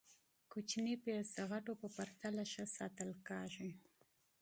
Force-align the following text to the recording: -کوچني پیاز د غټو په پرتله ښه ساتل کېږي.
-کوچني 0.51 0.93
پیاز 1.03 1.27
د 1.37 1.39
غټو 1.51 1.73
په 1.81 1.87
پرتله 1.97 2.43
ښه 2.51 2.65
ساتل 2.77 3.09
کېږي. 3.27 3.69